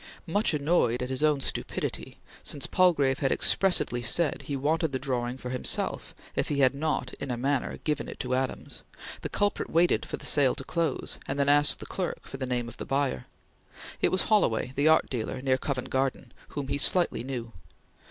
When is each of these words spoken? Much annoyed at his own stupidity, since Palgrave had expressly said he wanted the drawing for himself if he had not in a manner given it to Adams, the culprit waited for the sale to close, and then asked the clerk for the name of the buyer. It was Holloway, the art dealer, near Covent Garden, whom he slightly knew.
Much 0.25 0.51
annoyed 0.51 1.03
at 1.03 1.11
his 1.11 1.21
own 1.21 1.39
stupidity, 1.39 2.17
since 2.41 2.65
Palgrave 2.65 3.19
had 3.19 3.31
expressly 3.31 4.01
said 4.01 4.41
he 4.45 4.55
wanted 4.55 4.91
the 4.93 4.97
drawing 4.97 5.37
for 5.37 5.51
himself 5.51 6.15
if 6.35 6.49
he 6.49 6.57
had 6.61 6.73
not 6.73 7.13
in 7.19 7.29
a 7.29 7.37
manner 7.37 7.77
given 7.83 8.07
it 8.07 8.19
to 8.19 8.33
Adams, 8.33 8.81
the 9.21 9.29
culprit 9.29 9.69
waited 9.69 10.03
for 10.07 10.17
the 10.17 10.25
sale 10.25 10.55
to 10.55 10.63
close, 10.63 11.19
and 11.27 11.39
then 11.39 11.49
asked 11.49 11.79
the 11.79 11.85
clerk 11.85 12.21
for 12.23 12.37
the 12.37 12.47
name 12.47 12.67
of 12.67 12.77
the 12.77 12.83
buyer. 12.87 13.27
It 14.01 14.11
was 14.11 14.23
Holloway, 14.23 14.73
the 14.75 14.87
art 14.87 15.07
dealer, 15.07 15.39
near 15.39 15.59
Covent 15.59 15.91
Garden, 15.91 16.33
whom 16.47 16.69
he 16.69 16.79
slightly 16.79 17.23
knew. 17.23 17.51